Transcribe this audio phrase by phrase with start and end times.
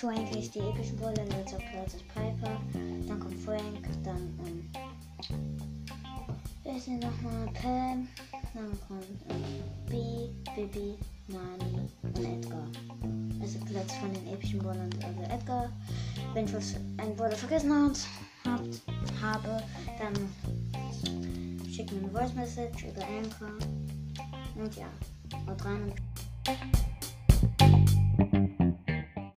[0.00, 1.24] dazu eigentlich die epischen Brawler.
[1.24, 2.60] Letzter Platz ist Piper.
[3.06, 3.88] Dann kommt Frank.
[4.04, 4.70] Dann, ähm,
[6.62, 7.48] wer ist nochmal?
[7.54, 8.08] Pam.
[8.54, 9.44] Dann kommt ähm,
[9.86, 10.96] B, Bibi,
[11.28, 12.66] Nani und Edgar.
[13.40, 15.70] Also Platz von den epischen Brawlern also Edgar.
[16.34, 18.06] Wenn ich was ein Brawler vergessen habt,
[18.44, 18.82] habt,
[19.22, 19.62] habe,
[19.98, 20.14] dann
[21.70, 23.52] schickt mir eine Voice Message über Anchor.
[24.56, 24.86] Und ja,
[25.46, 25.94] haut rein und